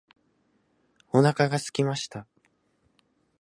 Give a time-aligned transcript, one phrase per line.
[1.11, 2.25] お腹が空きました。